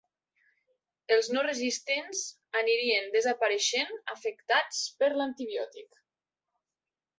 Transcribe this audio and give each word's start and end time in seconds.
Els 1.15 1.27
no 1.35 1.43
resistents 1.47 2.21
anirien 2.63 3.13
desapareixent 3.17 3.93
afectats 4.17 4.83
per 5.03 5.13
l'antibiòtic. 5.21 6.05